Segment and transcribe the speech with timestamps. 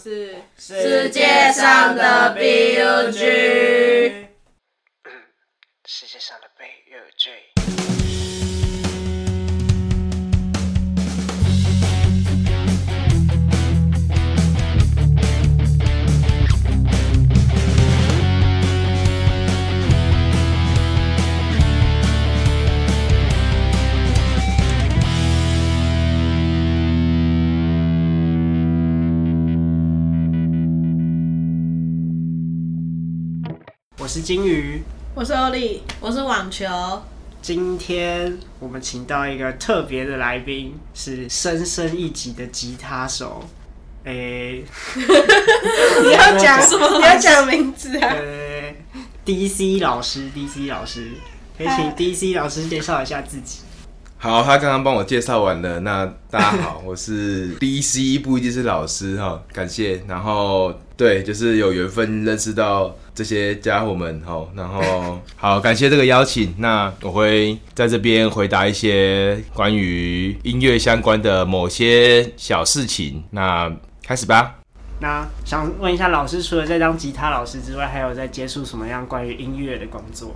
[0.00, 4.27] 是世界上的 BUG。
[34.18, 34.82] 是金鱼。
[35.14, 36.66] 我是欧丽，我是网球，
[37.40, 43.44] 今天我们请到一个特别的来宾，是深深一级的吉他手。
[44.02, 44.64] 诶、
[46.02, 46.98] 你要讲什么？
[46.98, 48.08] 你要讲名字啊？
[48.08, 48.74] 呃
[49.24, 51.12] ，DC 老师，DC 老师，
[51.56, 53.60] 可以请 DC 老师介绍一下自己。
[54.20, 55.78] 好，他刚刚帮我介绍完了。
[55.78, 60.02] 那大家好，我是 DC，不一定是老师哈，感谢。
[60.08, 64.44] 然后对，就是有缘分认识到这些家伙们哈。
[64.56, 66.52] 然后好，感谢这个邀请。
[66.58, 73.22] 那我会在这边回答一些关于音乐相关的某些小事情。
[73.30, 74.56] 那开始吧。
[75.00, 80.34] 那想问一下老师，除了在当吉他老师之外，还有在接触什么样关于音乐的工作？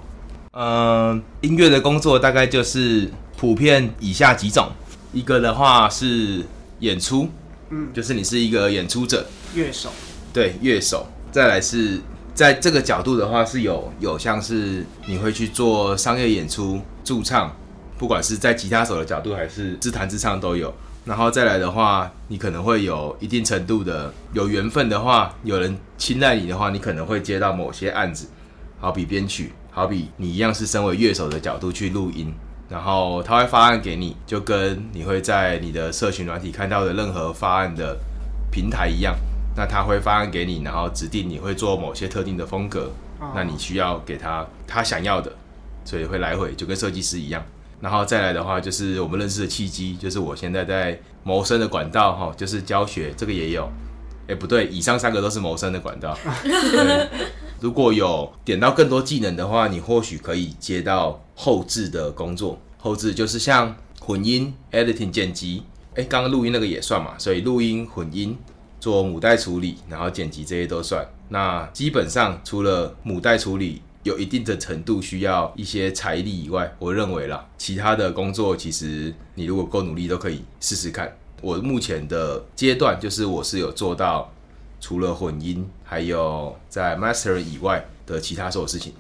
[0.53, 3.11] 嗯，音乐的工作大概就是
[3.43, 4.71] 普遍以下几种，
[5.13, 6.47] 一个的话是
[6.79, 7.29] 演出，
[7.71, 9.27] 嗯就是你是一个演出者，
[9.57, 9.91] 乐手。
[10.33, 11.05] 对，乐手。
[11.33, 12.01] 再来是
[12.33, 17.53] 在这个角度的话，是有有像是你会去做商业演出驻唱，
[17.99, 20.73] 不管是在吉他手的角度还是自弹自唱都有。
[21.05, 28.29] 然后再来的话，你可能会有一定程度的有缘分的话，有人青睐你的话，你可能会接到某些案子，
[28.79, 32.33] 好比编曲，好比你一样是身为乐手的角度去录音，
[32.73, 37.99] 然后他会发案给你，就跟你会在你的社群软体看到的任何发案的
[38.51, 39.15] 平台一样。
[39.55, 42.91] 那他会发案给你，然后指定你会做某些特定的风格，
[43.35, 45.31] 那你需要给他他想要的，
[45.85, 47.45] 所以会来回就跟设计师一样。
[47.79, 53.71] 然后再来的话，就是我们认识的契机，就是我现在在谋生的管道哈，就是教学，这个也有。
[54.29, 56.17] 哎，不对，以上三个都是谋生的管道。
[57.63, 62.59] 如果有点到更多技能的话，你或许可以接到后置的工作。
[62.77, 65.63] 后置就是像混音、editing、剪辑。
[65.95, 68.37] 哎，刚刚录音那个也算嘛，所以录音、混音、
[68.81, 71.07] 做母带处理，然后剪辑这些都算。
[71.29, 81.17] 那基本上除了母带处理有一定的程度需要一些财力以外，我认为啦，其他的工作其实你如果够努力都可以试试看。
[81.41, 84.33] 我目前的阶段就是我是有做到
[84.81, 88.95] 除了混音，还有在 master 以外的其他所有事情。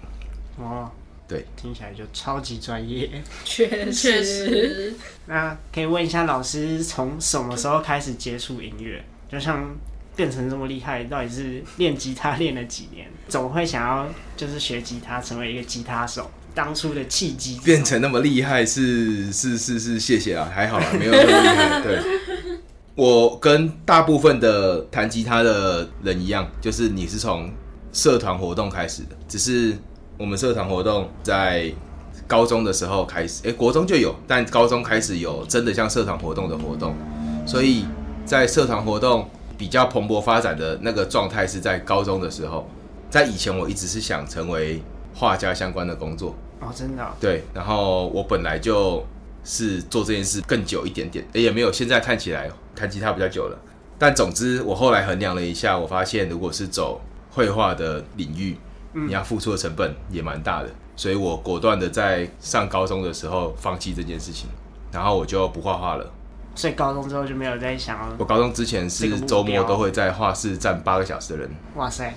[0.59, 0.91] 哦，
[1.27, 3.11] 对，听起来就超级专业。
[3.47, 4.95] 确确实，
[5.25, 9.03] 那可以问一下老师，从什么时候开始接触音乐？
[9.31, 9.75] 就像
[10.15, 13.09] 变成这么厉害，到底是练吉他练了几年？
[13.27, 16.31] 总会想要就是学吉他，成为一个吉他手。
[16.55, 21.81] 当初的契机变成那么厉害是是是是，谢谢啊，还好啦，没有那么厉害。
[21.81, 22.03] 对，
[22.95, 27.51] 我跟大部分的弹吉他的人一样，就是你是从
[27.93, 29.77] 社团活动开始的，只是
[30.19, 31.73] 我们社团活动在
[32.27, 36.95] 高中的时候开始，诶，国中就有，但高中开始有真的像社团活动的活动，
[37.47, 37.87] 所以
[38.27, 39.27] 在社团活动
[39.57, 42.69] 比较蓬勃发展的那个状态是在高中的时候，
[43.09, 44.83] 在以前我一直是想成为
[45.15, 46.35] 画家相关的工作。
[46.61, 49.05] 哦，真的哦、对，然后我本来就
[49.45, 53.59] 是做这件事更久一点点，也没有现在看起来弹吉他比较久了。
[53.99, 58.57] 但总之，我后来衡量了一下，我发现如果是走绘画的领域，
[58.93, 64.49] 你要付出的成本也蛮大的，所以我果断的在上高中的时候放弃这件事情，
[64.91, 66.13] 然后我就不画画了。
[66.55, 68.15] 所以高中之后就没有再想了。
[68.19, 72.13] 我高中之前是周末都会在画室站八个小时的人，哇塞，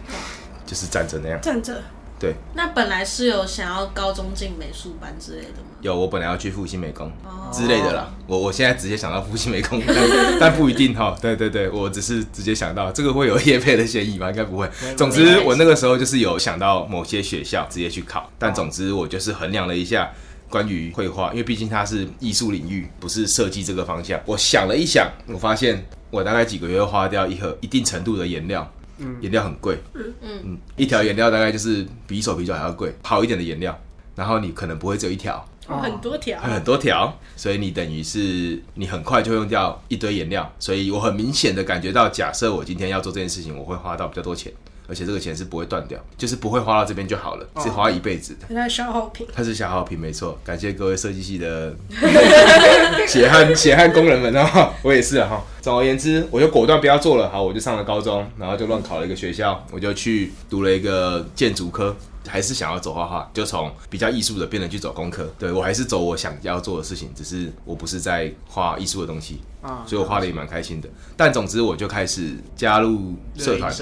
[0.66, 1.40] 就是站着那样。
[1.42, 1.82] 站着。
[2.20, 5.75] 对，那本来是有想要高中进美术班之类的吗？
[5.86, 8.12] 有我本来要去复兴美工，哦之类的啦。
[8.28, 11.16] 我我现在直接想到复兴美工，但但不一定哈。
[11.22, 14.30] 对对对，我只是直接想到这个会有业配的嫌疑吗？
[14.30, 14.70] 应该不会。
[14.98, 20.12] 总之，我那个时候就是有想到某些学校直接去考，但总之我就是衡量了一下。
[20.48, 24.18] 关于绘画，因为毕竟它是艺术领域，不是设计这个方向。
[24.26, 28.72] 我想了一想，我发现我大概几个月花掉一盒一定程度的颜料，
[29.20, 33.78] 颜料很贵，嗯嗯，一条颜料大概就是比手啤酒还要贵，好一点的颜料，
[34.16, 44.54] 然后你可能不会只有一条，哦很多条，很多条，所以你等于是你很快就会用掉一堆颜料，所以我很明显的感觉到，假设我今天要做这件事情，我会花到比较多钱，
[44.88, 48.46] 而且这个钱是不会断掉，就是不会花到这边就好了，是花一辈子的。
[48.54, 49.26] 它是消耗品。
[49.34, 50.38] 它是消耗品，没错。
[50.44, 51.76] 感谢各位设计系的
[53.08, 55.44] 血汗血汗工人们啊，我也是啊哈。
[55.62, 61.96] 总而言之，我就果断不要做了，好，我就上了高中，然后就乱考了一个学校，我就去读了一个建筑科。
[62.28, 65.28] 还是想要走画画，就从比较艺术的变成去走工科。
[65.38, 70.90] 对我还是走我想要做的事情，只是我不是在画艺术的东西啊所以我画的也蛮开心的。
[71.16, 73.74] 但总之我就开始加入社团，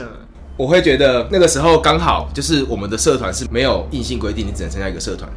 [0.58, 5.30] 我会觉得那个时候刚好就是我们的社团是没有硬性规定，你只能参加一个社团，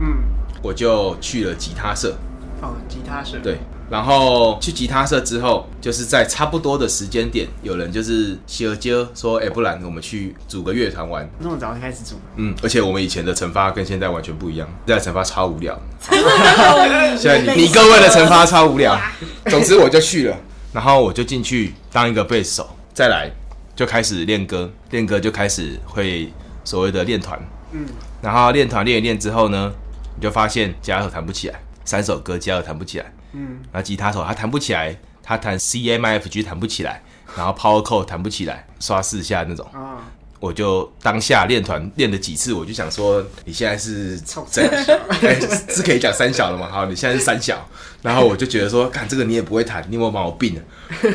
[0.00, 0.24] 嗯，
[0.62, 2.16] 我就去了吉他社。
[2.62, 3.58] 哦，吉他社，对，
[3.88, 11.28] 然后去吉他社之后，就是在差不多的时间点，有人就是希尔接说，哎、不然我们去组个乐团玩。
[11.38, 15.78] 那么早就开始组，嗯，而且我们以前的惩罚跟现在完全不一样，现在惩罚超无聊。
[17.16, 18.98] 现在你你各位的惩罚超无聊。
[19.46, 20.36] 总之我就去了，
[20.72, 23.30] 然后我就进去当一个贝斯手，再来
[23.76, 26.32] 就开始练歌，练歌就开始会
[26.64, 27.40] 所谓的练团。
[27.70, 27.86] 嗯，
[28.20, 29.72] 然后练团练一练之后呢，
[30.16, 33.12] 你就发现加和弹不起来，三首歌加和弹不起来。
[33.36, 37.02] 嗯，然后吉他手他弹不起来，他弹 C M I F G 弹不起来，
[37.36, 39.66] 然后 Power Chord 弹不起来，刷四下那种。
[39.72, 40.02] 啊，
[40.40, 45.38] 我就当下练团练了几次，我就想说，你现在是三小 哎
[45.68, 46.68] 是可以讲三小了嘛？
[46.70, 47.66] 好，你现在是三小，
[48.02, 50.62] 然后我就觉得说，看这个你也不会弹，你有没有把我病了？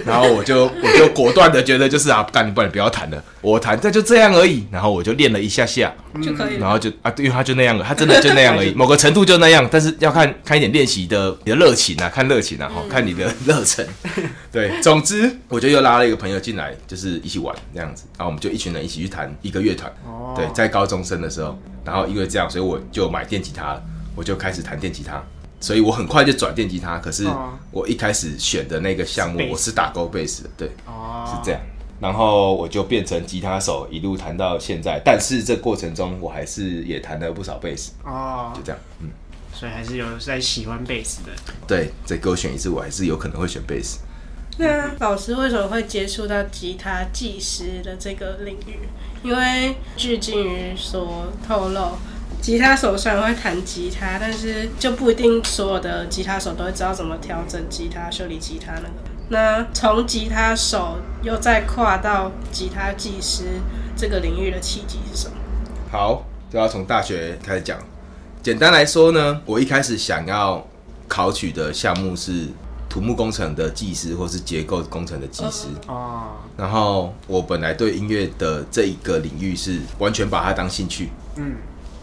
[0.06, 4.66] 然后我就我就果断的觉得就是啊，干你不然你不要弹了，我弹这就这样而已。
[4.72, 5.94] 然后我就练了一下下，
[6.24, 6.60] 就可以了。
[6.60, 13.86] 然后就啊，因为他就那样了，他真的就那样而已， 某个程度就那样，但是要看看一点练习的你的热情啊，看热情啊，哈，看你的热忱。
[14.52, 19.92] 对，总之我就又拉了一个朋友进来，就是一起玩这样子，然后我们就一群人一起去弹一个乐团。
[20.06, 23.84] 哦，对，在高中生的时候，然后因为这样，所以我就买电吉他了，
[24.16, 25.22] 我就开始弹电吉他。
[25.60, 31.62] 所以我很快就转电吉他，可是哦我一开始选的那个项目我是打勾贝斯的，对，哦，是这样。
[32.02, 35.00] 然后我就变成吉他手，一路弹到现在。
[35.06, 38.82] 但是这过程中，我还是也弹了不少贝斯，哦就，这样。
[39.00, 39.10] 嗯，
[39.54, 41.30] 所以还是有在喜欢贝斯的，
[41.68, 44.00] 对，再给我选一次，我还是有可能会选贝斯。
[44.58, 48.80] 那老师为什么会接触到吉他技师的这个领域？
[49.24, 51.98] 因为据金鱼所透露，
[52.42, 59.11] 吉他手虽然会弹吉他，但是就不一定所有的吉他手都会知道怎么调整吉他、修理吉他那个。
[59.32, 63.46] 那从吉他手又再跨到吉他技师
[63.96, 65.38] 这个领域的契机是什么？
[65.90, 67.80] 好，就要从大学开始讲。
[68.44, 70.68] 简单来说呢，我一开始想要
[71.08, 72.48] 考取的项目是
[72.90, 75.68] 土木工程的技师，或是结构工程的技师。
[75.88, 76.24] 哦，
[76.58, 81.10] 然后我本来对音乐的这一个领域是完全把它当兴趣。
[81.38, 81.56] 嗯，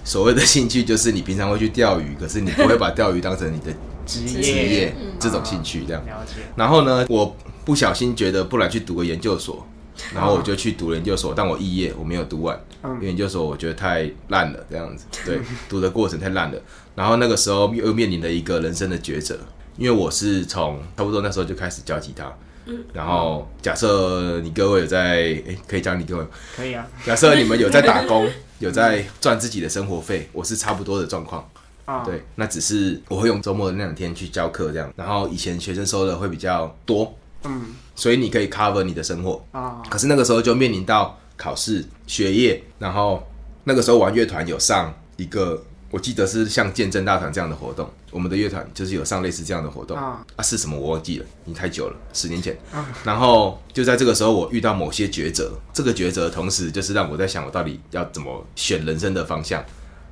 [0.03, 3.71] 所谓的兴趣就是你平常会去钓鱼，可是你不会把钓鱼当成你的
[4.09, 6.03] 职职业业这种兴趣这样。
[6.07, 9.65] 了解，然后呢，我不小心觉得，不然去读个研究所，
[10.15, 12.93] 然后我就去读了研究所，但我肄业我没有读完，嗯。
[12.95, 15.39] 因为研究所我觉得太烂了，这样子，对，
[15.69, 16.59] 读的过程太烂了。
[16.95, 19.39] 然后那个时候又面临了一个人生的抉择，
[19.77, 22.33] 因为我是从差不多那时候就开始教吉他，
[22.93, 26.25] 然后假设你各位有在，诶，可以讲你各位，
[26.57, 28.29] 可以啊，假设你们有在打工，
[28.59, 31.49] 有在赚自己的生活费，我是差不多的状况。
[31.89, 39.43] 啊，对，那只是我会用周末的那两天去教课这样，然后以前学生收的会比较多，嗯，所以你可以 cover 你的生活。
[39.53, 43.27] 啊，可是那个时候就面临到考试、学业，然后
[43.65, 52.55] 那个时候玩乐团有上一个，我记得是像见证大团这样的活动，我们的乐团就是有上类似这样的活动啊啊，是什么我忘记了，你太久了，十年前。
[53.03, 59.65] 然后就在这个时候，我遇到某些抉择，这个抉择同时就是让我在想，我到底要怎么选人生的方向。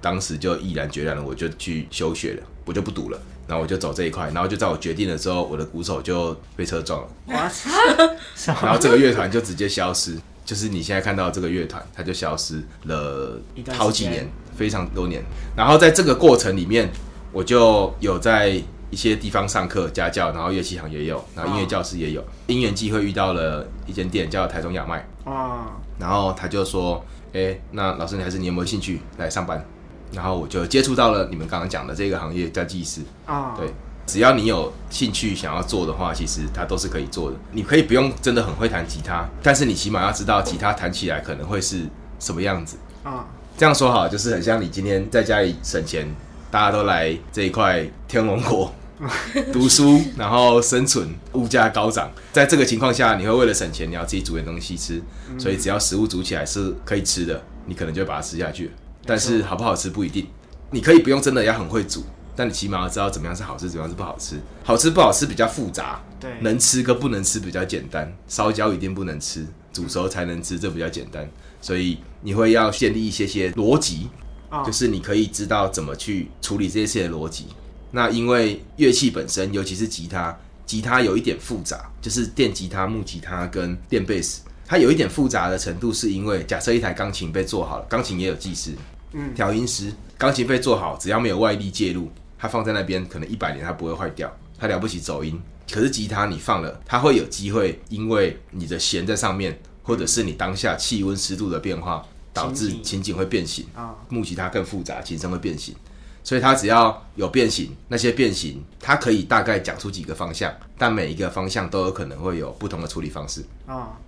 [0.07, 7.09] 当时就毅然决然了，我就去休学了，我就不读了，然后我就走这一块，然后就在我决定了之后，我的鼓手就被车撞了。
[8.63, 13.41] 然后这个乐团就直接消失，就是你现在看到这个乐团，它就消失了
[13.73, 15.25] 好几年，非常多年。
[15.57, 16.89] 然后在这个过程里面，
[17.33, 22.25] 我就有在一些地方上课家教，然后乐器行也有，然后音乐教室也有。
[22.47, 25.67] 因缘际会遇到了一间店叫台中亚麦，哇，
[25.99, 29.67] 然后他就说：“哎，那老师你还是你有没有兴趣来上班？”
[30.13, 33.01] 然后我就接触到了你们刚刚讲的这个行业叫技师。
[33.27, 33.73] 啊，对，
[34.07, 37.37] 只要你有兴趣想要做的话，其实它都是可以做的。
[37.53, 41.83] 你可以不用真的很会弹吉他，但是你起码要知道吉他弹起来可能会是
[42.19, 42.77] 什么样子。
[43.03, 46.07] 啊，这样说好，就是很像你今天在家里省钱，
[46.51, 48.73] 大家都来这一块天龙国
[49.53, 55.03] 读书，然后生存，物价高涨，在这个情况下，你会为了省钱，你要自己煮点东西吃，
[55.39, 58.71] 所以只要食物煮起来是可以吃的，你可能就会把它吃下去。
[59.07, 60.27] 但是好不好吃不一定，
[60.71, 64.37] 你可以不用真的要很会煮，但你起码要知道怎么样是好吃，怎么样是不好吃。
[64.65, 68.13] 好吃不好吃比较复杂，对，能吃跟不能吃比较简单。
[68.27, 71.29] 烧焦一定不能吃，煮熟才能吃，这比较简单。
[71.63, 74.09] 所以你会要建立一些些逻辑，
[74.51, 77.47] 哦就是你可以知道怎么去处理这些事情的逻辑。
[77.93, 80.37] 那因为乐器本身，尤其是吉他，
[80.67, 88.73] 吉他有一点复杂，就是电吉他、木吉他跟电贝斯，它有一点复杂的程度，是因为假设一台钢琴被做好了，钢琴也有技师，
[89.19, 95.41] 嗯调音师，钢琴被做好，只要没有外力介入，它放在那边可能一百年它不会坏掉，它了不起走音。
[95.73, 103.65] 可是吉他你放了，它会有机会，因为你的弦在上面，或者是你当下气温湿度的变化，导致琴颈会变形。
[103.75, 105.75] 啊，木吉他更复杂，琴声会变形，
[106.23, 113.99] 所以它只要有变形，那些变形它可以大概讲出几个方向，但每一个方向都有可能会有不同的处理方式，啊，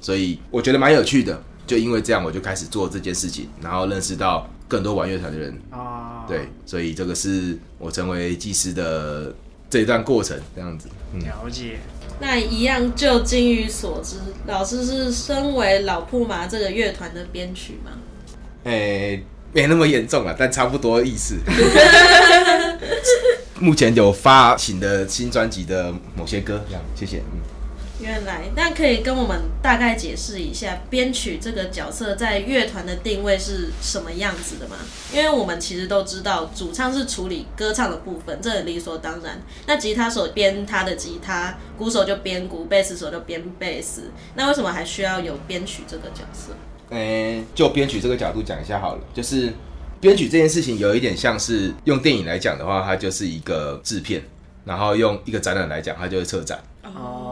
[0.00, 1.42] 所以我觉得蛮有趣的。
[1.72, 9.34] 就因为这样，我就开始做这件事情，然后认识到更多玩乐团的人，啊，对，所以这个是我成为技师的
[9.70, 10.86] 这一段过程，这样子。
[11.14, 11.78] 嗯，了解。
[12.20, 17.92] 那一样就金鱼所知，老师是身为老铺麻这个乐团的编曲吗？
[18.64, 19.24] 诶、
[19.54, 21.38] 没那么严重了，但差不多意思。
[23.58, 27.22] 目前有发行的新专辑的某些歌，这样，谢谢。
[27.32, 27.40] 嗯。
[28.02, 34.76] 原来，那可以跟我们大概解释一下编曲这个角色在乐团的定位是什么样子的吗？
[35.12, 39.40] 因为我们其实都知道，主唱是处理歌唱的部分，这很理所当然。
[39.66, 44.10] 那吉他手编他的吉他，鼓手就编鼓，贝斯手就编贝斯。
[44.34, 46.52] 那为什么还需要有编曲这个角色？
[46.90, 49.50] 诶、就编曲这个角度讲一下好了，就是
[50.00, 54.22] 编曲这件事情有一点像是用电影来讲的话，它就是一个制片，
[54.64, 56.58] 然后用一个展览来讲，它就是策展。
[56.82, 57.31] 哦，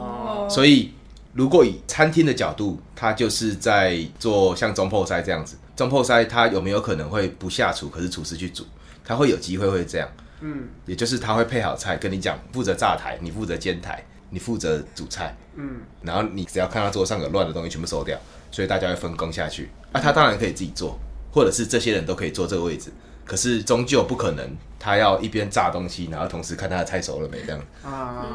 [0.51, 0.93] 所以
[1.33, 5.57] 如果以餐厅的角度，它就是在做像中破塞这样子。
[5.77, 8.67] 中破塞它有没有可能会不下厨，可是厨师去煮？
[9.05, 10.09] 它会有机会会这样，
[10.41, 15.37] 嗯也就是他会配好菜，跟你讲负责炸台，你负责煎台，你负责煮菜。
[15.57, 18.19] 嗯，然后你只要看他桌上有乱的东西，全部收掉，
[18.51, 19.71] 所以大家会分工下去。
[19.93, 20.99] 啊，他当然可以自己做，
[21.33, 22.93] 或者是这些人都可以坐这个位置，
[23.31, 24.45] 可是终究不可能，
[24.77, 27.61] 他要一边炸东西，然后同时看他的菜熟了没这样。
[27.85, 28.27] 啊，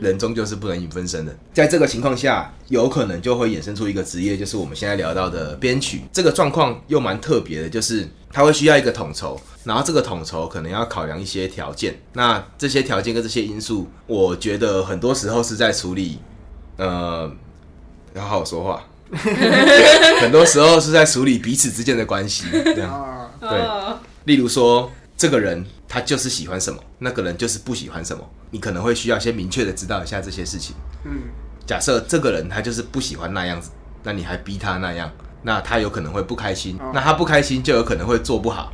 [0.00, 1.36] 人终究是不能影分身的。
[1.52, 6.00] 在这个情况下，有可能就会衍生出一个职业，就是我们现在聊到的编曲。
[6.10, 12.00] 这个状况又蛮特别的，就是他会需要一个统筹，然后这个统筹可能要考量一些条件。
[12.14, 16.20] 那这些条件跟这些因素，我觉得很多时候是在处理，
[16.78, 17.30] 呃，
[18.14, 18.82] 要好好说话。
[20.22, 22.90] 很多时候是在处理彼此之间的关系，这样。
[22.90, 30.76] 啊，对哦例如说，这个人他就是喜欢什么，那个人就是不喜欢什么，你可能会需要先明确的知道一下这些事情。
[31.04, 31.22] 嗯，
[31.66, 33.70] 假设这个人他就是不喜欢那样子，
[34.02, 35.10] 那你还逼他那样，
[35.42, 38.70] 那他有可能会不开心，那他不开心就有可能会做不好。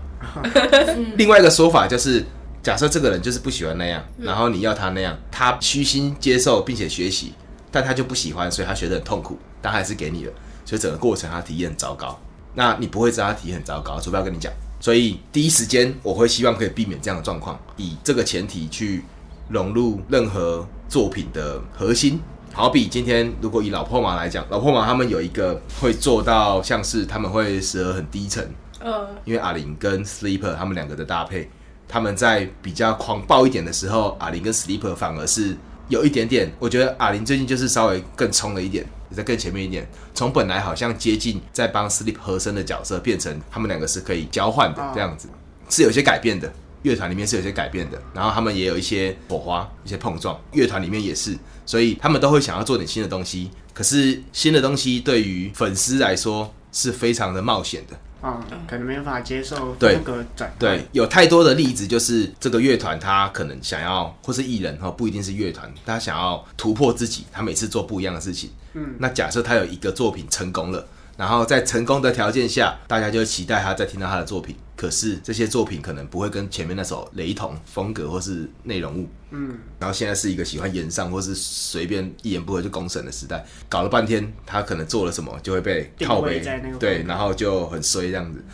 [1.17, 2.25] 另外一个说法就是，
[2.61, 7.33] 假设这个人就是不喜欢那样，然后你要他那样，他虚心接受并且学习，
[7.71, 10.33] 但他就不喜欢，所以他学得很痛苦，但他还是给你了，
[10.65, 12.19] 所以整个过程他体验很糟糕。
[12.57, 14.53] 那你不会知道他体验很糟糕，除非要跟你讲。
[14.85, 19.03] 所以第一时间我会希望可以避免这样的状况，以这个前提去
[19.49, 22.21] 融入任何作品的核心。
[22.53, 28.47] 好比今天如果以老破马来讲，老破马他们有一个会做到像是他们会时而很低沉，
[28.79, 31.49] 呃，因为阿林跟 Sleeper 他们两个的搭配，
[31.89, 35.57] 他们在比较狂暴一点的时候，阿林跟 Sleeper 反而是
[35.89, 45.29] 有一点点，我觉得阿林最近就是稍微更冲了一点，也在更前面一点，从本来好像接近在帮 Sleep 和声的角色，变成他们两个是可以交换的啊这样子，
[45.69, 46.53] 是有些改变的。
[46.83, 53.51] 乐团里面是有些改变的，然后他们也有一些火花、一些碰撞，乐团里面也是，所以他们都会想要做点新的东西。
[53.73, 68.51] 可是新的东西对于粉丝来说是非常的冒险的，啊，可能没办法接受对风格转换对，有太多的例子，就是这个乐团他可能想要，或是艺人哈，不一定是乐团，他想要突破自己，他每次做不一样的事情。
[68.73, 70.87] 嗯，那假设他有一个作品成功了，
[71.19, 74.57] 然后在成功的条件下，大家就期待他再听到他的作品。
[74.77, 79.09] 可是这些作品可能不会跟前面那首雷同风格或是内容物。
[79.31, 88.45] 嗯，然后现在是一个喜欢言上或是随便一言不合就公审的时代，搞了半天他可能做了什么就会被定靠背位在那个，对，然后就很衰这样子。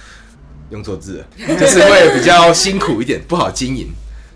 [0.70, 3.88] 用错字了，就是会比较辛苦一点，不好经营。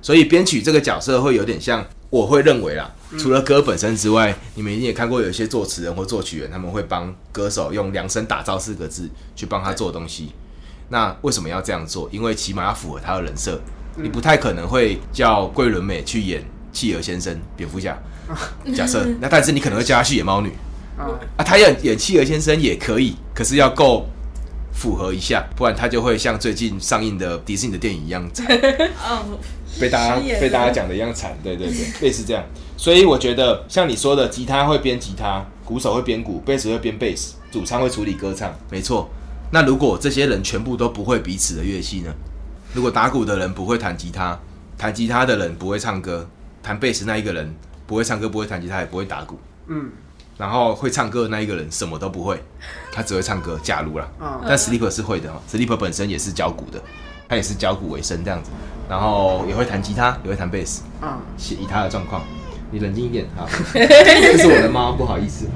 [0.03, 10.33] 所以编曲这个角色会有点像，我会认为啦，除了歌本身之外，你们一定也看过有一些作词人或作曲人，他们会帮歌手用量身打造四个字去帮他做东西。
[10.89, 12.09] 那为什么要这样做？
[12.13, 13.61] 因为起码要符合他的人设，
[13.97, 17.97] 你不太可能会叫桂纶镁去演企鹅先生、蝙蝠侠，
[18.75, 20.53] 假设，那但是你可能会叫他去演猫女
[20.99, 24.07] 啊，啊，他演演企鹅先生也可以，可是要够
[24.73, 28.47] 符合一下，不然他就会像最近上映的迪士尼的电影一样惨。
[29.03, 29.39] 哦，
[29.81, 31.77] 被大家被大家讲的一样惨，对对对，
[32.07, 32.45] 类似这样。
[32.77, 39.09] 所以我觉得像你说的，吉他会编吉他，鼓手会编鼓，贝斯会编贝斯，主唱会处理歌唱，没错。
[39.55, 42.13] 那如果这些人全部都不会彼此的乐器呢？
[42.73, 44.37] 如果打鼓的人不会弹吉他，
[44.77, 46.29] 弹吉他的人不会唱歌，
[46.61, 47.55] 弹贝斯那一个人
[47.87, 49.93] 不会唱歌，不会弹吉他，也不会打鼓，嗯
[50.37, 52.43] 然后会唱歌的那一个人什么都不会，
[52.91, 53.57] 他只会唱歌。
[53.63, 56.83] 假如啦，嗯但 Sleeper 是会的哈，Sleeper 本身也是教鼓的，
[57.29, 58.51] 他也是教鼓为生这样子，
[58.89, 60.83] 然后也会弹吉他，也会弹贝斯。
[61.01, 62.25] 嗯，以他的状况，
[62.73, 65.47] 你冷静一点，好， 这是我的猫，不好意思，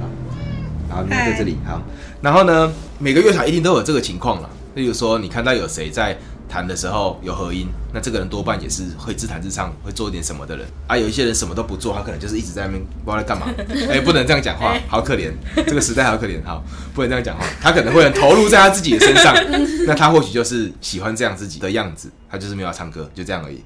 [0.88, 1.82] 好，好，你在这里，好，
[2.20, 13.46] 然后呢，每个乐团一定都有这个情况了，例如说，你看到有谁在弹的时候有合音，那这个人多半也是会自弹自唱，会做一点什么的人，啊，有一些人什么都不做，他可能就是一直在那边不知道在干嘛，
[13.88, 15.30] 哎、不能这样讲话，好可怜，
[15.66, 19.34] 这个时代好可怜，好，不能这样讲话，他可能会很投入在他自己的身上，
[19.86, 23.62] 那他或许就是喜欢这样自己的样子，他就是没有要唱歌，就这样而已。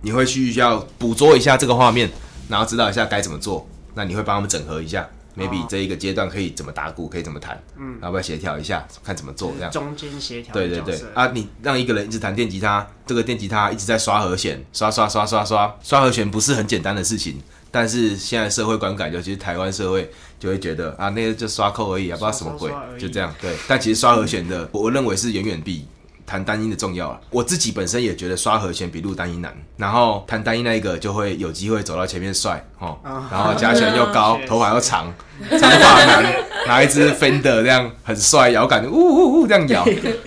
[0.00, 2.10] 你会去要捕捉一下这个画面，
[2.48, 3.68] 然后知道一下该怎么做。
[3.94, 5.06] 那你会帮他们整合一下
[5.36, 9.70] ，maybe 哦这一个阶段可以怎么打鼓，可以怎么弹，嗯，要不要协调一下，看怎么做这样。
[9.70, 17.40] 中间协调对对对啊，你让一个人一直弹电吉他，这个电吉他一直在刷和弦，刷刷刷刷刷，刷和弦不是很简单的事情。
[17.70, 23.34] 但是现在社会观感，尤其是台湾社会，就会觉得啊，那个就刷扣而已啊，不知道什么鬼就这样。
[23.40, 25.86] 对，但其实刷和弦的，我认为是远远比
[26.24, 27.20] 弹单音的重要了。
[27.30, 32.98] 我自己本身也觉得刷和弦比录单音难，然后弹单音那一个就会有机会走到前面帅哦，
[33.30, 35.12] 然后加起来又高 头发又长，
[35.50, 36.34] 长发男
[36.66, 39.86] 拿一支 Fender 这样很帅，摇杆呜呜呜这样摇，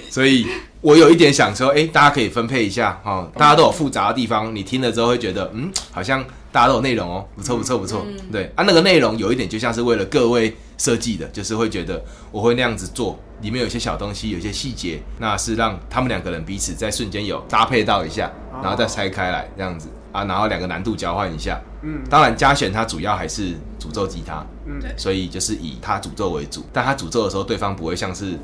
[0.10, 0.48] 所以
[0.82, 6.24] 我有一点想说，哎、大家可以分配一下哦，大家都有复杂的地方，你听了之后会觉得，嗯，好像
[6.56, 18.32] 大家都有内容哦，不错不错不错，对啊，那个内容有一点就像是为了各位设计的，就是会觉得我会那样子做，里面有些小东西，有些细节，那是让他们两个人彼此在瞬间有搭配到一下，
[18.64, 19.90] 然后再拆开来这样子。
[20.14, 22.02] 啊，然后两个难度交换一下，嗯。
[22.10, 24.80] 当然加选它主要还是诅咒吉他，嗯。
[24.80, 24.94] 对。
[24.96, 28.40] 所以就是以他诅咒为主，但他诅咒的时候，对方不会像是。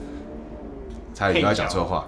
[1.14, 2.08] 他也不要讲错话，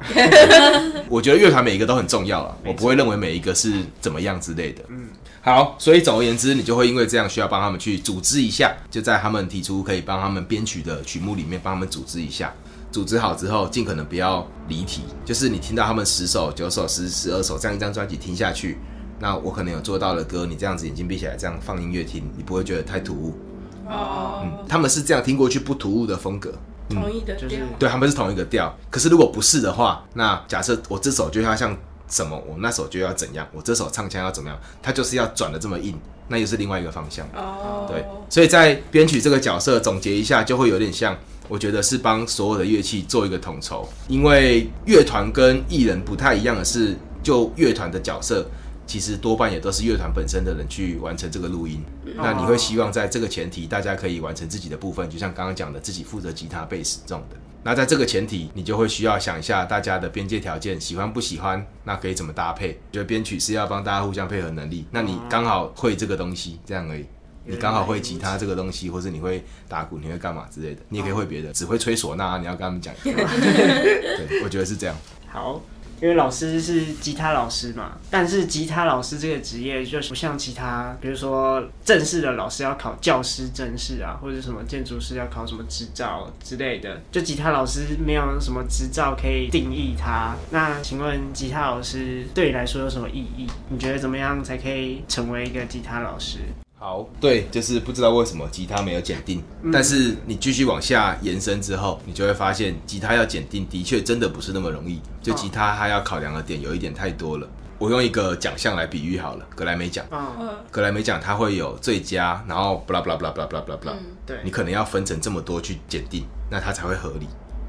[1.08, 4.82] 我觉得乐团每一个都很重要了，我不会认为每一个是怎么样之类的。
[4.88, 5.08] 嗯，
[5.46, 12.54] 好，所以总而言之，你就会因为这样需要帮他们去组织一下，就在他们提出可以帮他们编曲的曲目里面帮他们组织一下。
[12.94, 18.78] 组织好之后，尽可能不要离题，就是你听到他们十首、九首、十、十二首这样一张专辑听下去，
[19.20, 23.38] 那我可能有做到的歌，你这样子眼睛闭起来这样放音乐听，你不会觉得太突兀。
[23.86, 26.54] 哦，嗯，他们是这样听过去不突兀的风格，
[26.90, 28.74] 同意的就是调，对，他们是同一个调。
[28.90, 31.76] 可是如果不是的话，那假设我这首就要像
[32.14, 37.28] 什么，我那首就要怎样，我这首唱腔要怎么样，它就是要转的这么硬，那又是另外一个方向。
[37.34, 48.46] 哦，对，所以在编曲这个角色总结一下，就会有点像，我觉得是帮所有的乐器做一个统筹，因为乐团跟艺人不太一样的是，就乐团的角色。
[48.86, 51.82] 其实多半也都是乐团本身的人去完成这个录音，
[52.18, 57.38] 那你会希望在这个前提，大家可以完成自己的部分，就像刚刚讲的，自己负责吉他、贝斯这种的。
[57.64, 62.74] 那在这个前提，你就会需要想一下大家的边界条件，喜欢不喜欢，那可以怎么搭配？
[62.92, 67.06] 觉得编曲是要帮大家互相配合能力，那你刚好会这个东西，这样而已。
[67.46, 72.94] 你刚好会吉他这个东西，或是你会打鼓，你会干嘛之类的，你也可以会别的，只会吹唢呐，你要跟他们讲。
[73.04, 74.96] 对，我觉得是这样。
[75.28, 75.62] 好，
[76.04, 90.36] 因为老师是吉他老师嘛，但是吉他老师这个职业就不像其他，比如说正式的老师要考教师证试啊，或者什么建筑师要考什么执照之类的，就吉他老师没有什么执照可以定义它。
[90.52, 93.48] 那请问吉他老师对你来说有什么意义？
[93.70, 96.40] 你觉得怎么样才可以成为一个吉他老师？
[96.86, 99.42] 好，对，就是不知道为什么吉他没有检定，
[99.72, 105.02] 但是你继续往下延伸之后，你就会发现吉他要检定的确真的不是那么容易。
[105.22, 107.48] 就吉他它要考量的点有一点太多了。
[107.80, 110.06] 我用一个奖项来比喻好了，格莱美奖。
[110.12, 113.94] 嗯，嗯，格莱美奖它会有最佳，然后 blah blah blah blah blah blah blah，、
[114.26, 117.28] 对，你可能要分成这么多去检定，那它才会合理。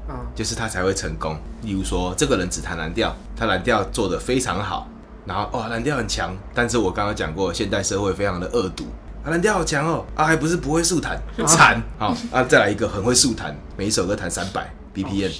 [0.09, 1.37] 嗯就是他才会成功。
[1.61, 4.89] 例如说，这个人只弹蓝调，他蓝调做的非常好，
[5.25, 8.83] 然后哇蓝调很强，但是我刚刚讲过，现代社会非常的恶毒。
[9.25, 10.05] 啊，蓝调好强哦！
[10.13, 12.43] 啊，还不是不会速弹， 惨好啊！
[12.43, 15.31] 再来一个很会速弹，每一首歌弹三百 BPM，、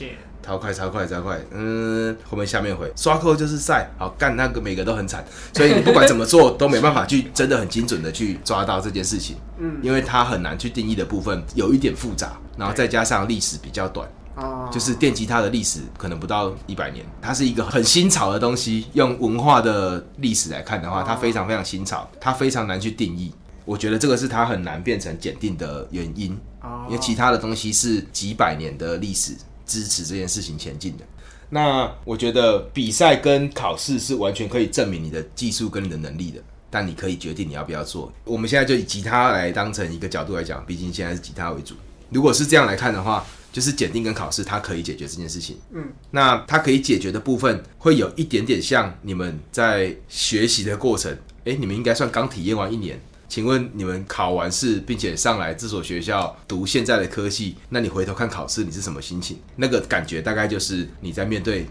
[0.42, 18.88] 超快超快超快，嗯，后面下面回刷扣就是赛，好干那个每个都很惨，所以你不管怎么做都没办法去真的很精准的去抓到这件事情，嗯因为它很难去定义的部分有一点复杂，然后再加上历史比较短，哦，就是电吉他的历史可能不到一百年，它是一个很新潮的东西。
[18.94, 23.32] 用文化的历史来看的话，它非常非常新潮，它非常难去定义。
[23.66, 29.34] 我觉得这个是它很难变成检定的原因，哦因为其他的东西是几百年的历史
[29.66, 31.04] 支持这件事情前进的。
[31.50, 38.12] 那我觉得比赛跟考试是完全可以证明你的技术跟你的能力的，但你可以决定你要不要做。
[38.24, 41.76] 我们现在就以吉他来当成一个角度来讲，毕竟现在是吉他为主。
[42.10, 45.58] 如果是这样来看的话，就是检定跟考试，它可以解决这件事情。
[45.72, 51.16] 嗯，那它可以解决的部分，会有一点点像你们在学习的过程。
[51.46, 53.00] 诶，你们应该算刚体验完一年。
[53.28, 59.38] 请问你们考完试，并且上来这所学校读现在的科系，那你回头看考试，你是什么心情？
[59.56, 61.66] 那个感觉大概就是你在面对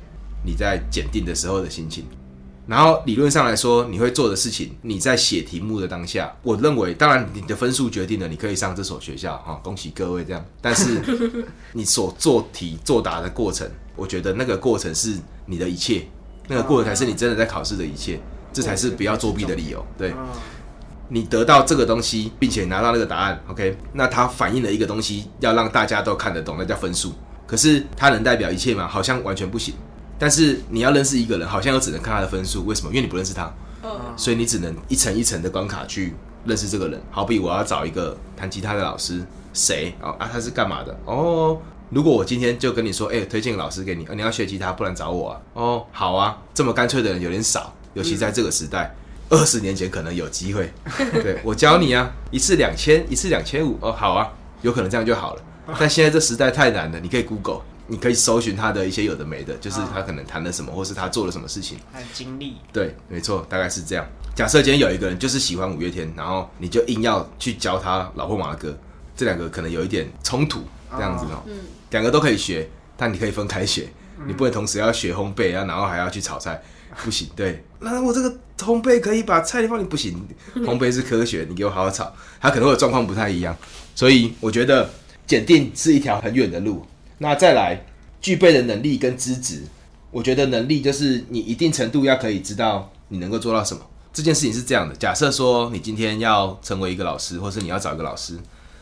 [0.45, 2.05] 你在检定的时候的心情。
[2.67, 10.43] 然后理论上来说，你会做的事情，你在写题目的当下，我认为，当然你的分数决定了你可以上这所学校哈，恭喜各位这样。
[10.63, 10.99] 但是
[11.75, 16.09] 你所做题作答的过程，我觉得那个过程是你的一切，
[16.49, 18.19] 那个过程才是你真的在考试的一切，
[18.51, 19.85] 这才是不要作弊的理由。
[19.99, 20.15] 对。
[21.09, 27.13] 你得到这个东西，并且拿到那个答案，OK，那它反映了一个东西，要让大家都看得懂，那叫分数。
[27.47, 28.89] 可是它能代表一切吗？
[28.89, 29.75] 好像完全不行。
[30.19, 32.65] 但是你要认识一个人，好像又只能看他的分数。
[32.65, 32.89] 为什么？
[32.91, 33.53] 因为你不认识他，
[34.17, 36.15] 所以你只能一层一层的关卡去
[36.45, 37.03] 认识这个人。
[37.11, 40.31] 好比我要找一个弹吉他的老师，谁哦啊？
[40.33, 40.97] 他是干嘛的？
[41.05, 41.59] 哦，
[41.91, 45.41] 如果我今天就跟你说，哎，推荐个老师给你，你要学吉他，不然找我啊。
[45.55, 48.95] 哦，好啊，这么干脆的人有点少，尤其在这个时代。
[49.35, 50.73] 二十年前可能有机会，
[51.23, 55.43] 对我教你啊，一次两千，一次两千五，哦，好啊，有可能这样就好了。
[55.79, 62.57] 但现在这时代太难了，你可以 Google，你可以搜寻他的一些有的没的，就是他可能谈了什么，或是他做了什么事情，他的经历。
[62.73, 64.07] 对，没错，大概是这样。
[64.35, 68.79] 假设今天有一个人就是喜欢五月天，然后你就硬要去教他老婆马的歌，
[69.17, 71.43] 这两个可能有一点冲突，这样子哦。
[71.47, 71.59] 嗯。
[71.91, 73.89] 两个都可以学，但你可以分开学，
[74.27, 76.61] 你不能同时要学烘焙啊，然后还要去炒菜。
[77.05, 80.17] 不行，对， 那我这个烘焙可以把菜放你不行，
[80.65, 83.57] 烘焙是科学，你给我好好炒，它可能会状况不太一样，
[83.95, 84.89] 所以我觉得
[85.27, 86.85] 检定是一条很远的路。
[87.19, 87.85] 那再来
[88.21, 89.63] 具备的能力跟资质，
[90.11, 93.83] 我觉得能力就是你一定程度要可以知道你能够做到什么。
[94.13, 98.39] 这件事情是这样的，假设说你今天要成为一个老师，或是你要找一个老师，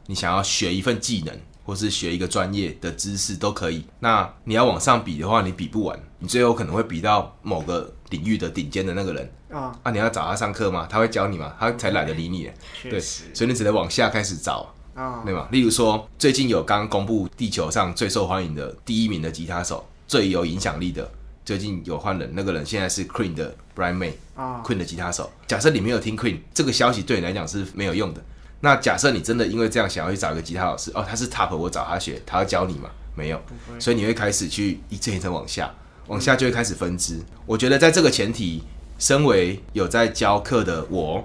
[0.07, 1.35] 你想要学一份技能。
[1.65, 3.85] 或是学一个专业的知识都可以。
[4.01, 9.79] 那你要往上比的话，你比不完，你最后可能会比到某个领域的顶尖的那个人啊。
[9.83, 10.87] 啊，你要找他上课吗？
[10.91, 11.55] 他会教你吗？
[11.59, 12.51] 他才懒得理你。
[12.83, 15.49] 对，所以你只能往下开始找啊，对吗？
[15.51, 21.11] 例如说，最近有刚公布地球上最受欢迎的第一名的吉他手，最有影响力的，
[21.45, 25.31] 最近有换人，那个人现在是 Queen 的 Brian May 啊，Queen 的吉他手。
[25.47, 28.23] 假设你没有听 Queen 这个消息，对你来讲是没有用的。
[28.65, 32.89] 那假设你真的因为这样想要去找一个吉他老师哦，他是 top，我找他学，他要教你吗？
[33.17, 33.39] 没有，
[33.79, 35.69] 所以你会开始去一层一层往下，
[36.07, 37.21] 往下就会开始分支。
[37.45, 38.63] 我觉得在这个前提，
[38.99, 41.23] 身为有在教课的我，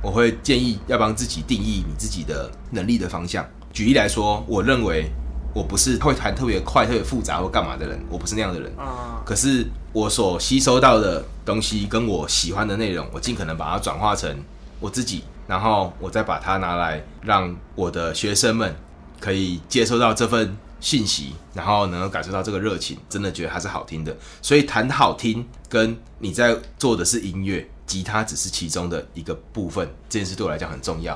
[0.00, 3.44] 我会建议要帮自己定义你自己的能力的方向。
[3.72, 5.10] 举例来说，我认为
[5.52, 9.20] 我不是会弹特别快、特别复杂或干嘛的人，我不是那样的人啊。
[9.26, 14.34] 可是我所吸收到的东西跟我喜欢的内容，我尽可能把它转化成
[14.78, 15.24] 我自己。
[15.46, 18.74] 然后我再把它拿来让我的学生们
[19.20, 24.16] 可以接收到这份信息，然后能够感受到这个热情，真的觉得它是好听的。
[24.42, 31.14] 所以弹好听跟你在做的是音乐，吉他只是其中的一个部分，这件事对我来讲很重要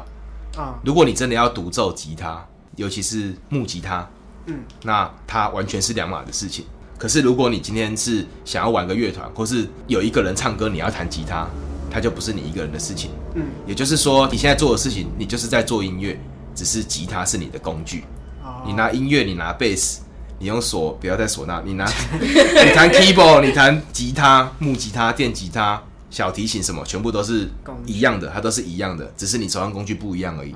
[0.56, 0.78] 啊。
[0.84, 4.08] 如果你真的要独奏吉他，尤其是木吉他，
[4.46, 6.64] 嗯，那它完全是两码的事情。
[6.96, 11.46] 可是如果你今天是想要玩个乐团，或是有一个人唱歌，你要弹吉他。
[11.90, 16.18] 它就不是你一个人的事情，嗯，也就是说，你现在做的事情，你就是在做音乐，
[16.54, 18.04] 只是吉他是你的工具。
[18.44, 20.00] 哦你拿音乐，你拿贝斯，
[20.38, 27.48] 你用唢，不要再唢呐，你拿，你弹 keyboard，你弹吉他、木吉他、电吉他、小提琴什么，全部都是
[27.86, 30.54] 一样的，它都是一样的，只是你手上工具不一样而已。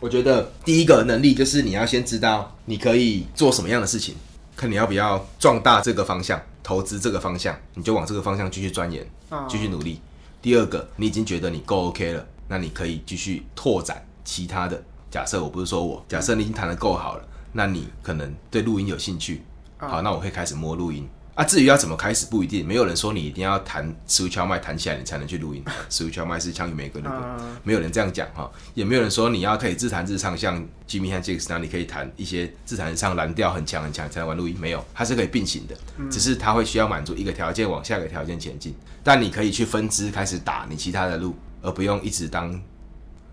[0.00, 4.14] 我觉得第一个能力就是你要先知道你可以做什么样的事情，
[4.56, 9.06] 看你要不要壮大这个方向，投资这个方向，你就往这个方向继续钻研，
[9.48, 10.00] 继续努力。
[10.44, 14.78] 第二个，你已经觉得你够 OK 了，那你可以继续拓展其他的。
[15.10, 19.40] 假设我不是说我，假设你已经弹得够好了，那你可能对录音有兴趣，
[19.78, 21.08] 好，那我会开始摸录音。
[21.34, 25.64] 啊，至于要怎么开始不一定，没有人说你一定要弹十五敲麦弹起来你才能去录音。
[25.90, 34.56] 十五敲麦是枪与玫瑰那个，没有人这样讲哈，也没有人说你要可以自弹自唱，像 Jimmy 和 Jax 那样，你可以弹一些自弹自唱蓝调很强很强才能玩录音。
[34.60, 35.76] 没有，它是可以并行的，
[36.08, 38.72] 只是它会需要满足一个条件往下一个条件前进。
[39.02, 42.52] 但你可以去分支开始打你其他的路，而不用一直当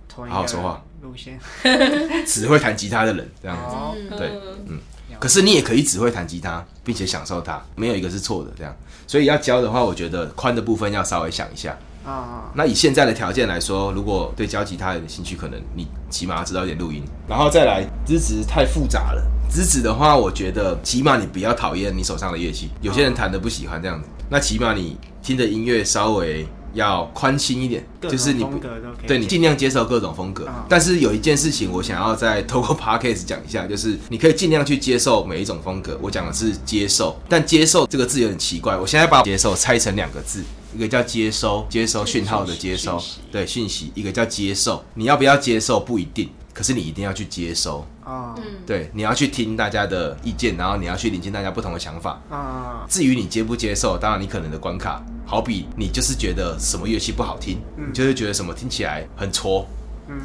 [0.09, 0.83] 好好说话。
[1.01, 1.39] 路线，
[2.25, 4.31] 只会弹吉他的人这样子，对，
[4.67, 4.79] 嗯。
[5.21, 8.49] 可是你也可以只会弹吉他，并且享受它，没有一个是错的。
[8.57, 12.51] 这样，所以要教的话，我觉得宽的部分要稍微想一下啊。
[12.55, 28.59] 那以现在的条件来说，如果对教吉他有兴趣，可能你起码要知道一点录音，然后再来资质太复杂了，资质的话，我觉得起码你不要讨厌你手上的乐器，有些人弹的不喜欢这样子，那起码你听的音乐稍微要宽心一点，就是你不
[29.07, 30.65] 对你尽量接受各种风格啊。
[30.69, 35.97] 但是有一件事情，我想要再透过 podcast 讲一下，就是你可以尽量去接受每一种风格。
[36.01, 40.43] 我讲的是接受，但接受这个字有点奇怪，我现在把接受拆成两个字。
[40.73, 42.97] 一个叫接收，接收讯号的接收，
[43.29, 47.85] 对讯息；一个叫接受，你要不要接受不一定，可是你一定要去接收。
[48.05, 48.35] 哦
[48.65, 52.21] 对，你要去听大家的意见，然后你要去聆听大家不同的想法。
[52.29, 59.65] 啊至于你接不接受，当然你可能的关卡，好比你就是觉得什么乐器不好听，你就会觉得什么听起来很挫，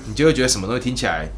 [0.06, 1.28] 你就会觉得什么东西听起来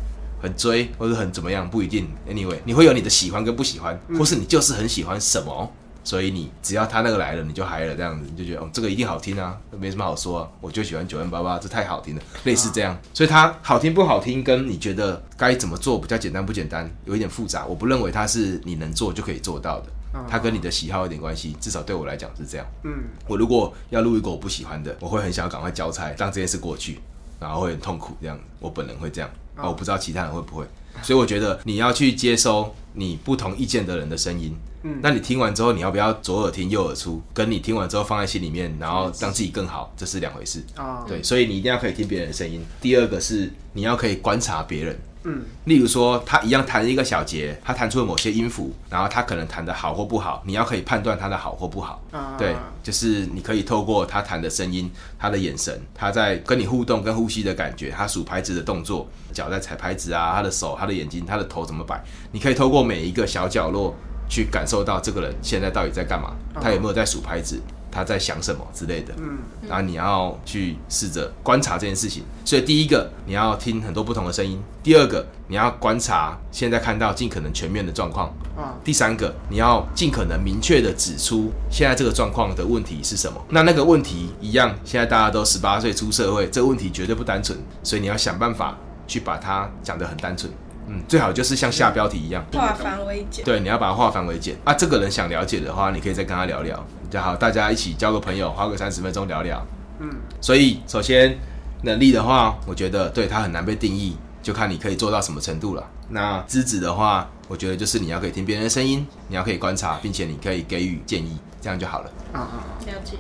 [0.40, 2.09] 很追或者很怎么样，不一定。
[2.29, 5.72] Anyway，你会有你的喜欢跟不喜欢，或是你就是很喜欢什么。
[6.09, 12.99] 所以你只要他那个来了，你就嗨了，这样子你就觉得哦，这个一定好听啊，没什么好说啊，我就喜欢九万八八，这太好听了，类似这样。
[13.12, 17.66] 所以它好听不好听，跟你觉得该怎么做比较简单不简单，有一点复杂。
[17.66, 19.87] 我不认为它是你能做就可以做到的，
[20.27, 22.66] 它跟你的喜好有点关系，至少对我来讲是这样。
[22.85, 26.99] 嗯我如果要录一个我不喜欢的，我会很想要赶快交差，让这件事过去，
[27.38, 28.40] 然后会很痛苦这样。
[28.61, 30.64] 我本人会这样，啊，我不知道其他人会不会。
[31.03, 34.57] 所以我觉得你要去接收你不同意见的人的声音。
[34.82, 37.20] 嗯，那你听完之后，你要不要左耳听右耳出？
[37.34, 40.62] 跟你听完之后放在心里面，然后让自己更好，这是两回事。
[40.76, 42.64] 哦对，所以你一定要可以听别人的声音。
[42.80, 44.98] 第二个是你要可以观察别人。
[45.24, 52.00] 嗯，例如说，他一样弹一个小节，他弹出了某些音符，然后他可能弹的好或不好，你要可以判断他的好或不好。
[52.12, 54.88] 啊对，就是你可以透过他弹的声音、
[55.18, 63.94] 他的眼神、他在跟你互动、跟呼吸的感觉、他数拍子的动作、脚在踩拍子啊、他的手、他的眼睛、他的头怎么摆，你可以透过每一个小角落
[64.28, 67.60] 去感受到这个人现在到底在干嘛，他有没有在数拍子，
[67.90, 69.14] 他在想什么之类的。
[69.18, 69.38] 嗯
[69.68, 72.22] 然后你要去试着观察这件事情。
[72.42, 83.38] 所以第一个，你要听很多不同的声音；第二个，你要观察现在看到尽可能全面的状况；啊第三个，你要尽可能明确的指出现在这个状况的问题是什么。
[83.50, 90.50] 那那个问题一样，现在大家都十八岁出社会，这个问题绝对不单纯，所以你要想办法去把它讲得很单纯。
[90.88, 93.44] 嗯，最好就是像下标题一样，化繁为简。
[93.44, 94.72] 对，你要把它化繁为简啊。
[94.72, 99.64] 这个人想了解的话，你可以再跟他聊聊，就好，大家一起交个朋友，花个三十分钟聊聊。
[100.01, 100.09] 嗯，
[100.40, 101.38] 所以首先
[101.83, 105.87] 能力的话，我觉得对他很难被定义，就看你可以做到什么程度了。
[106.09, 112.11] 那资质的话，我觉得就是你要可以听别人的声音，你要可以观察，并且你可以给予建议，这样就好了。
[112.33, 113.16] 啊啊了解，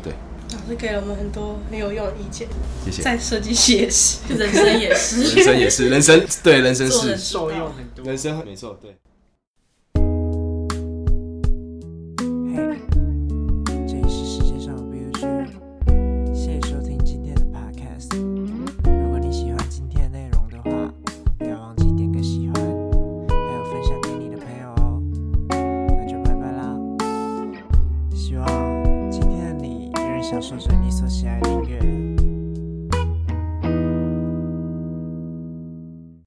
[0.50, 2.48] 老师给了我们很多很有用的意见，
[2.84, 3.02] 谢谢。
[3.02, 4.18] 在设计系也是。
[4.34, 5.22] 人生也是。
[5.22, 8.04] 人生也是，人生对人生是受用很多。
[8.04, 8.96] 人生没错，对。